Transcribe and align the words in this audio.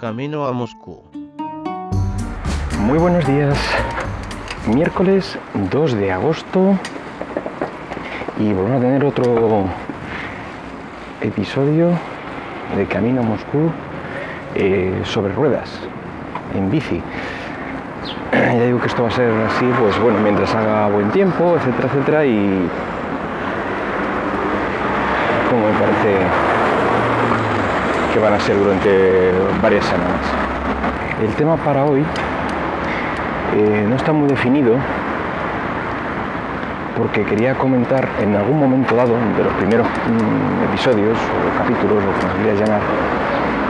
camino 0.00 0.46
a 0.46 0.52
Moscú. 0.52 1.02
Muy 2.78 2.96
buenos 2.96 3.26
días. 3.26 3.58
Miércoles 4.66 5.38
2 5.70 5.92
de 5.92 6.10
agosto 6.10 6.78
y 8.38 8.50
vamos 8.54 8.70
a 8.70 8.80
tener 8.80 9.04
otro 9.04 9.66
episodio 11.20 11.90
de 12.78 12.86
Camino 12.86 13.20
a 13.20 13.24
Moscú 13.24 13.70
eh, 14.54 15.02
sobre 15.04 15.34
ruedas, 15.34 15.70
en 16.54 16.70
bici. 16.70 17.02
Ya 18.32 18.64
digo 18.64 18.80
que 18.80 18.86
esto 18.86 19.02
va 19.02 19.10
a 19.10 19.12
ser 19.12 19.30
así, 19.30 19.66
pues 19.78 20.00
bueno, 20.00 20.18
mientras 20.20 20.54
haga 20.54 20.88
buen 20.88 21.10
tiempo, 21.10 21.56
etcétera, 21.56 21.88
etcétera, 21.88 22.24
y 22.24 22.68
como 25.50 25.66
me 25.66 25.78
parece 25.78 26.59
que 28.12 28.18
van 28.18 28.32
a 28.32 28.40
ser 28.40 28.58
durante 28.58 29.32
varias 29.62 29.84
semanas. 29.84 30.20
El 31.22 31.32
tema 31.34 31.56
para 31.56 31.84
hoy 31.84 32.04
eh, 33.56 33.86
no 33.88 33.96
está 33.96 34.12
muy 34.12 34.28
definido 34.28 34.76
porque 36.96 37.24
quería 37.24 37.54
comentar 37.54 38.08
en 38.20 38.34
algún 38.36 38.58
momento 38.58 38.94
dado 38.94 39.14
de 39.36 39.44
los 39.44 39.52
primeros 39.54 39.86
mm, 39.86 40.64
episodios 40.70 41.16
o 41.18 41.58
capítulos 41.58 42.02
o 42.02 42.20
como 42.20 42.34
quería 42.34 42.54
llamar 42.54 42.80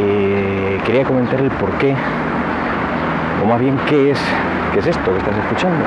eh, 0.00 0.80
quería 0.84 1.04
comentar 1.04 1.40
el 1.40 1.50
por 1.50 1.70
qué 1.72 1.94
o 3.42 3.46
más 3.46 3.60
bien 3.60 3.78
qué 3.86 4.10
es 4.10 4.20
qué 4.72 4.80
es 4.80 4.86
esto 4.86 5.12
que 5.12 5.18
estás 5.18 5.36
escuchando 5.36 5.84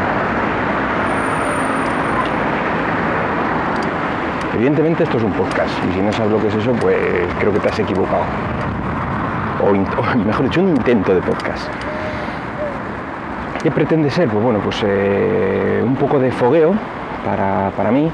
evidentemente 4.55 5.03
esto 5.03 5.17
es 5.17 5.23
un 5.23 5.33
podcast 5.33 5.71
y 5.89 5.93
si 5.93 6.01
no 6.01 6.11
sabes 6.11 6.31
lo 6.31 6.41
que 6.41 6.47
es 6.47 6.55
eso 6.55 6.71
pues 6.73 6.97
creo 7.39 7.53
que 7.53 7.59
te 7.59 7.69
has 7.69 7.79
equivocado 7.79 8.23
o, 9.67 10.17
mejor 10.25 10.45
dicho 10.45 10.61
un 10.61 10.69
intento 10.69 11.13
de 11.13 11.21
podcast 11.21 11.67
¿Qué 13.65 13.71
pretende 13.71 14.11
ser? 14.11 14.29
Pues 14.29 14.43
bueno, 14.43 14.59
pues 14.59 14.79
eh, 14.85 15.81
un 15.83 15.95
poco 15.95 16.19
de 16.19 16.31
fogueo 16.31 16.75
para, 17.25 17.71
para, 17.75 17.89
mí, 17.89 18.11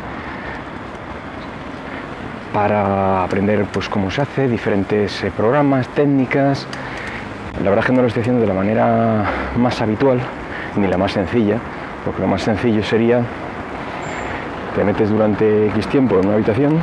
para 2.54 3.26
aprender 3.26 3.66
pues 3.66 3.90
cómo 3.90 4.10
se 4.10 4.22
hace, 4.22 4.48
diferentes 4.48 5.22
eh, 5.26 5.32
programas, 5.36 5.90
técnicas. 5.90 6.66
La 7.62 7.70
verdad 7.70 7.80
es 7.80 7.86
que 7.86 7.92
no 7.92 8.02
lo 8.02 8.08
estoy 8.08 8.22
haciendo 8.22 8.40
de 8.40 8.48
la 8.48 8.54
manera 8.54 9.26
más 9.58 9.82
habitual, 9.82 10.22
ni 10.78 10.88
la 10.88 10.98
más 10.98 11.12
sencilla, 11.12 11.58
porque 12.06 12.22
lo 12.22 12.28
más 12.30 12.44
sencillo 12.44 12.82
sería, 12.82 13.20
te 14.76 14.84
metes 14.84 15.10
durante 15.10 15.68
X 15.68 15.88
tiempo 15.88 16.18
en 16.20 16.26
una 16.26 16.36
habitación, 16.36 16.80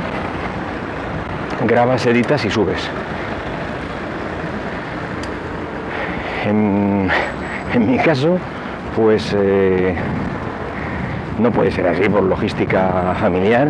grabas, 1.65 2.05
editas 2.05 2.45
y 2.45 2.49
subes. 2.49 2.87
En, 6.45 7.09
mi 7.87 7.97
caso, 7.97 8.37
pues 8.95 9.35
eh, 9.37 9.95
no 11.39 11.51
puede 11.51 11.71
ser 11.71 11.87
así 11.87 12.07
por 12.09 12.23
logística 12.23 13.15
familiar. 13.19 13.69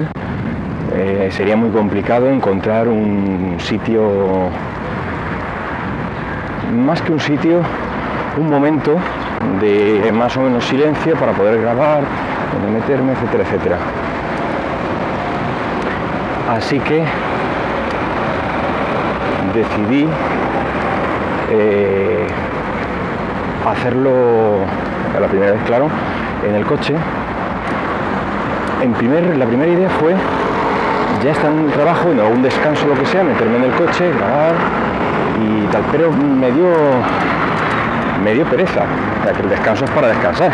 Eh, 0.96 1.30
sería 1.32 1.56
muy 1.56 1.70
complicado 1.70 2.30
encontrar 2.30 2.88
un 2.88 3.58
sitio, 3.60 4.50
más 6.74 7.02
que 7.02 7.12
un 7.12 7.20
sitio, 7.20 7.62
un 8.38 8.50
momento 8.50 8.98
de 9.62 10.12
más 10.12 10.36
o 10.38 10.42
menos 10.42 10.66
silencio 10.66 11.16
para 11.16 11.32
poder 11.34 11.62
grabar, 11.62 12.04
donde 12.54 12.80
meterme, 12.80 13.14
etcétera, 13.14 13.44
etcétera. 13.44 13.78
Así 16.50 16.80
que 16.80 17.04
decidí 19.54 20.08
eh, 21.52 22.28
hacerlo 23.70 24.12
la 25.22 25.28
primera 25.28 25.52
vez, 25.52 25.62
claro, 25.68 25.90
en 26.48 26.56
el 26.56 26.66
coche. 26.66 26.96
En 28.82 28.94
primer, 28.94 29.38
la 29.38 29.46
primera 29.46 29.72
idea 29.72 29.90
fue, 29.90 30.16
ya 31.24 31.32
está 31.32 31.50
en 31.50 31.66
el 31.66 31.72
trabajo, 31.72 32.12
en 32.12 32.20
algún 32.20 32.42
descanso, 32.42 32.88
lo 32.88 32.96
que 32.96 33.06
sea, 33.06 33.24
meterme 33.24 33.58
en 33.58 33.64
el 33.66 33.72
coche, 33.74 34.12
grabar 34.18 34.56
y 35.40 35.68
tal, 35.68 35.84
pero 35.92 36.12
me 36.12 36.52
dio, 36.52 36.72
me 38.24 38.34
dio 38.34 38.46
pereza, 38.46 38.86
que 39.36 39.44
el 39.44 39.50
descanso 39.50 39.86
es 39.86 39.92
para 39.92 40.08
descansar. 40.08 40.52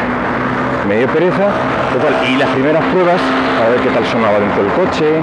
Me 0.89 0.97
dio 0.97 1.07
pereza, 1.07 1.47
total, 1.93 2.13
y 2.29 2.35
las 2.35 2.49
primeras 2.49 2.83
pruebas, 2.83 3.21
para 3.57 3.69
ver 3.69 3.79
qué 3.79 3.89
tal 3.89 4.05
sonaba 4.05 4.39
dentro 4.39 4.61
del 4.61 4.71
coche, 4.73 5.21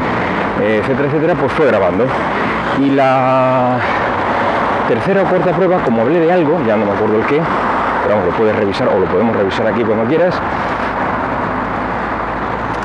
etcétera, 0.61 1.09
etcétera, 1.09 1.35
pues 1.35 1.53
fue 1.53 1.67
grabando. 1.67 2.07
Y 2.81 2.91
la 2.91 3.79
tercera 4.89 5.23
o 5.23 5.25
cuarta 5.27 5.53
prueba, 5.53 5.79
como 5.85 6.03
hablé 6.03 6.21
de 6.21 6.33
algo, 6.33 6.61
ya 6.67 6.77
no 6.77 6.87
me 6.87 6.93
acuerdo 6.93 7.17
el 7.17 7.27
qué, 7.27 7.41
pero 8.03 8.17
vamos, 8.17 8.33
lo 8.33 8.37
puedes 8.37 8.57
revisar 8.57 8.89
o 8.89 8.99
lo 8.99 9.07
podemos 9.07 9.37
revisar 9.37 9.67
aquí 9.67 9.83
cuando 9.85 10.05
quieras. 10.05 10.35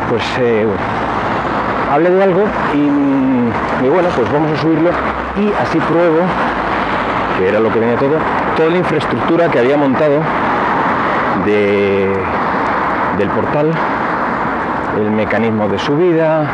Pues 0.10 0.24
eh, 0.40 0.66
hablé 1.92 2.10
de 2.10 2.24
algo 2.24 2.44
y, 2.74 3.90
bueno, 3.90 4.10
pues 4.16 4.32
vamos 4.32 4.52
a 4.52 4.62
subirlo 4.62 4.90
y 5.38 5.52
así 5.62 5.80
pruebo, 5.80 6.20
que 7.38 7.50
era 7.50 7.60
lo 7.60 7.72
que 7.72 7.80
venía 7.80 7.98
todo, 7.98 8.18
toda 8.56 8.70
la 8.70 8.78
infraestructura 8.78 9.50
que 9.50 9.60
había 9.60 9.78
montado 9.78 10.22
de, 11.46 12.14
del 13.18 13.30
portal, 13.30 13.72
el 14.98 15.12
mecanismo 15.12 15.68
de 15.68 15.80
subida, 15.80 16.46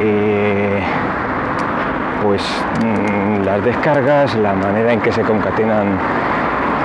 eh, 0.00 0.82
pues 2.22 2.42
mm, 2.82 3.44
las 3.44 3.64
descargas, 3.64 4.34
la 4.36 4.54
manera 4.54 4.92
en 4.92 5.00
que 5.00 5.12
se 5.12 5.22
concatenan 5.22 5.98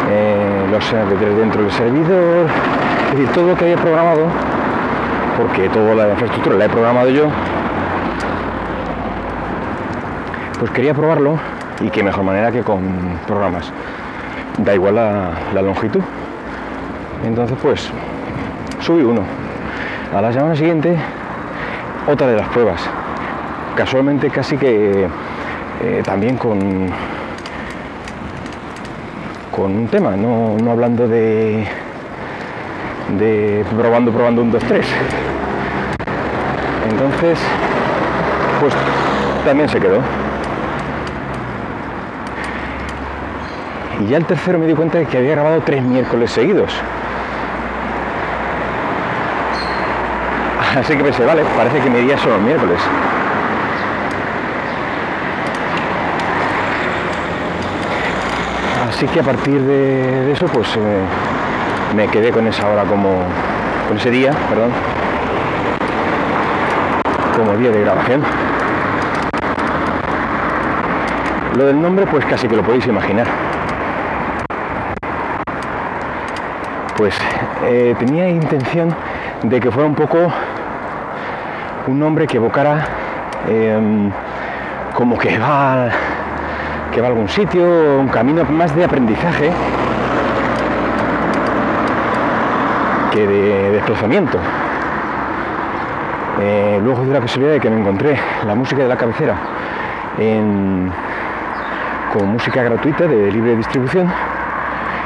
eh, 0.10 0.68
los 0.72 0.94
MP3 0.94 1.36
dentro 1.36 1.62
del 1.62 1.72
servidor, 1.72 2.48
es 3.06 3.12
decir, 3.12 3.28
todo 3.34 3.48
lo 3.48 3.56
que 3.56 3.66
había 3.66 3.78
programado, 3.78 4.26
porque 5.38 5.70
toda 5.70 5.96
la 5.96 6.10
infraestructura 6.10 6.58
la 6.58 6.66
he 6.66 6.70
programado 6.70 7.10
yo, 7.10 7.26
pues 10.60 10.72
quería 10.72 10.94
probarlo 10.94 11.40
y 11.82 11.90
qué 11.90 12.04
mejor 12.04 12.24
manera 12.24 12.52
que 12.52 12.62
con 12.62 12.84
programas. 13.26 13.72
Da 14.60 14.76
igual 14.76 14.96
la, 14.96 15.62
longitud. 15.62 16.02
Entonces 17.26 17.58
pues 17.62 17.90
subí 18.80 19.02
uno. 19.02 19.24
A 20.16 20.22
la 20.22 20.32
semana 20.32 20.56
siguiente 20.56 20.98
otra 22.08 22.28
de 22.28 22.36
las 22.36 22.48
pruebas. 22.50 22.82
Casualmente 23.82 24.30
casi 24.30 24.58
que 24.58 25.08
eh, 25.82 26.02
también 26.06 26.38
con 26.38 26.60
con 29.50 29.76
un 29.76 29.88
tema, 29.88 30.16
no, 30.16 30.56
hablando 30.70 31.08
de, 31.08 31.66
de 33.18 33.66
probando, 33.76 34.12
probando 34.12 34.44
un, 34.44 34.52
dos, 34.52 34.64
tres. 34.66 34.86
Entonces, 36.92 37.40
pues 38.60 38.72
también 39.46 39.68
se 39.68 39.80
quedó. 39.80 39.98
Y 44.00 44.06
ya 44.10 44.18
el 44.18 44.26
tercero 44.26 44.60
me 44.60 44.68
di 44.68 44.76
cuenta 44.76 45.00
de 45.00 45.08
que 45.08 45.18
había 45.18 45.32
grabado 45.32 45.60
tres 45.66 45.82
miércoles 45.82 46.30
seguidos. 46.30 46.72
Así 50.78 50.96
que 50.96 51.04
pensé, 51.04 51.26
vale, 51.26 51.42
parece 51.58 51.80
que 51.80 51.90
mi 51.90 52.02
día 52.02 52.20
son 52.20 52.34
los 52.34 52.42
miércoles. 52.42 52.80
Así 59.02 59.10
que 59.10 59.20
a 59.20 59.24
partir 59.24 59.60
de, 59.60 60.32
eso, 60.32 60.46
pues 60.46 60.78
eh, 60.78 61.02
me 61.96 62.08
quedé 62.08 62.30
con 62.30 62.46
esa 62.46 62.70
hora 62.70 62.84
como, 62.84 63.10
con 63.88 63.98
ese 63.98 64.12
día, 64.12 64.32
perdón, 64.48 64.70
como 67.36 67.58
día 67.58 67.72
de 67.72 67.82
grabación. 67.82 68.22
Lo 71.58 71.66
del 71.66 71.82
nombre, 71.82 72.06
pues 72.06 72.24
casi 72.26 72.48
que 72.48 72.56
lo 72.56 72.62
podéis 72.62 72.86
imaginar. 72.86 73.26
Pues 76.96 77.18
eh, 77.64 77.96
tenía 77.98 78.30
intención 78.30 78.96
de 79.42 79.60
que 79.60 79.72
fuera 79.72 79.90
un 79.90 79.96
poco 79.96 80.32
un 81.88 82.00
nombre 82.00 82.28
que 82.28 82.38
evocara 82.38 82.88
em, 83.50 84.12
como 84.94 85.18
que 85.18 85.40
va 85.40 85.90
que 86.92 87.02
va 87.02 87.08
a 87.08 87.12
algún 87.12 87.30
sitio, 87.30 87.64
un 88.00 88.10
camino 88.10 88.44
más 88.46 88.76
de 88.76 88.84
aprendizaje 88.84 89.50
que 93.12 93.28
de 93.28 93.72
desplazamiento. 93.72 94.38
Eh, 96.42 96.80
luego 96.84 97.04
de 97.04 97.14
la 97.14 97.22
posibilidad 97.22 97.54
de 97.54 97.60
que 97.60 97.70
me 97.70 97.80
encontré 97.80 98.20
la 98.46 98.56
música 98.56 98.82
de 98.82 98.88
la 98.88 98.98
cabecera 98.98 99.36
en, 100.18 100.92
como 102.12 102.26
música 102.26 102.64
gratuita 102.64 103.06
de 103.06 103.32
libre 103.32 103.56
distribución 103.56 104.12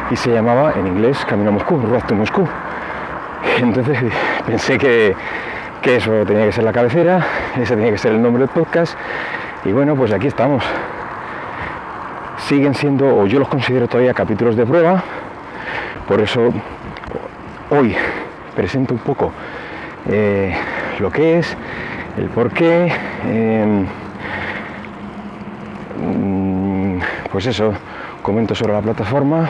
y 0.10 0.16
se 0.16 0.32
llamaba 0.32 0.74
en 0.74 0.88
inglés 0.88 1.26
Camino 1.26 1.50
a 1.50 1.54
Moscú, 1.54 1.80
Road 1.82 2.04
to 2.04 2.16
Moscú. 2.16 2.48
Entonces 3.60 3.98
pensé 4.46 4.78
que, 4.78 5.16
que 5.82 5.98
eso 5.98 6.12
tenía 6.26 6.46
que 6.46 6.52
ser 6.52 6.64
la 6.64 6.74
cabecera, 6.74 7.26
ese 7.58 7.76
tenía 7.76 7.92
que 7.92 7.98
ser 7.98 8.14
el 8.14 8.22
nombre 8.22 8.42
del 8.42 8.50
podcast 8.50 8.98
y 9.66 9.72
bueno, 9.72 9.96
pues 9.96 10.14
aquí 10.14 10.28
estamos 10.28 10.64
siguen 12.48 12.76
siendo, 12.76 13.18
o 13.18 13.26
yo 13.26 13.40
los 13.40 13.48
considero 13.48 13.88
todavía 13.88 14.14
capítulos 14.14 14.56
de 14.56 14.66
prueba, 14.66 15.04
por 16.08 16.22
eso 16.22 16.54
hoy 17.72 17.96
presento 18.56 18.94
un 18.94 19.00
poco 19.00 19.32
eh, 20.08 20.56
lo 21.00 21.12
que 21.12 21.40
es, 21.40 21.58
el 22.18 22.26
por 22.30 22.52
qué, 22.52 22.94
em, 23.26 23.88
mm, 26.00 27.00
pues 27.32 27.48
eso, 27.48 27.74
comento 28.22 28.54
sobre 28.54 28.74
la 28.74 28.82
plataforma. 28.82 29.50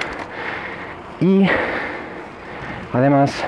Y 1.19 1.47
además 2.94 3.44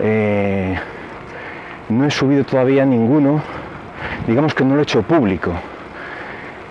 eh, 0.00 0.78
no 1.88 2.04
he 2.04 2.10
subido 2.10 2.44
todavía 2.44 2.84
ninguno, 2.84 3.40
digamos 4.26 4.54
que 4.54 4.64
no 4.64 4.74
lo 4.74 4.80
he 4.80 4.82
hecho 4.82 5.02
público, 5.02 5.52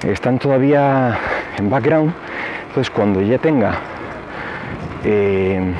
están 0.04 0.40
todavía 0.40 1.18
en 1.60 1.70
background, 1.70 2.12
entonces 2.68 2.90
cuando 2.90 3.22
ya 3.22 3.38
tenga 3.38 3.74
eh, 5.04 5.74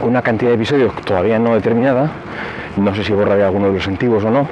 una 0.00 0.22
cantidad 0.22 0.50
de 0.50 0.56
episodios 0.56 0.94
todavía 1.04 1.38
no 1.38 1.54
determinada, 1.54 2.10
no 2.76 2.94
sé 2.94 3.04
si 3.04 3.12
borraré 3.12 3.44
alguno 3.44 3.68
de 3.68 3.74
los 3.74 3.88
antiguos 3.88 4.24
o 4.24 4.30
no, 4.30 4.48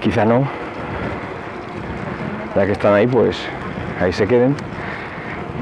quizá 0.00 0.24
no, 0.24 0.46
ya 2.54 2.66
que 2.66 2.72
están 2.72 2.94
ahí 2.94 3.06
pues 3.06 3.38
ahí 4.00 4.12
se 4.12 4.26
queden. 4.26 4.54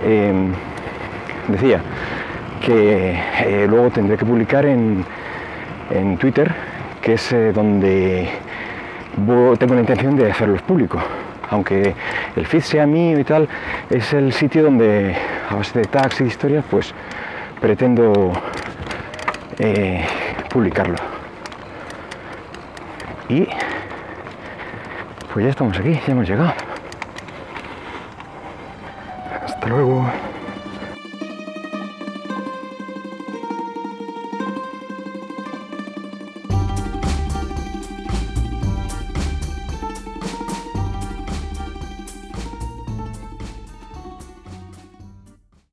Em, 0.04 0.52
decía 1.48 1.80
que 2.60 3.18
eh, 3.44 3.66
luego 3.68 3.90
tendré 3.90 4.16
que 4.16 4.24
publicar 4.24 4.66
en, 4.66 5.04
en 5.90 6.18
Twitter, 6.18 6.52
que 7.00 7.14
es 7.14 7.32
eh, 7.32 7.52
donde 7.52 8.28
tengo 9.58 9.74
la 9.74 9.80
intención 9.80 10.16
de 10.16 10.30
hacerlos 10.30 10.62
públicos 10.62 11.02
aunque 11.50 11.94
el 12.36 12.46
feed 12.46 12.62
sea 12.62 12.86
mío 12.86 13.18
y 13.18 13.24
tal, 13.24 13.48
es 13.90 14.12
el 14.12 14.32
sitio 14.32 14.62
donde 14.62 15.16
a 15.48 15.54
base 15.54 15.78
de 15.78 15.84
tags 15.86 16.20
y 16.20 16.24
historias, 16.24 16.64
pues 16.70 16.94
pretendo 17.60 18.32
eh, 19.58 20.04
publicarlo. 20.50 20.96
Y 23.28 23.48
pues 25.32 25.44
ya 25.44 25.50
estamos 25.50 25.78
aquí, 25.78 25.92
ya 26.06 26.12
hemos 26.12 26.28
llegado. 26.28 26.52
Hasta 29.46 29.66
luego. 29.66 30.06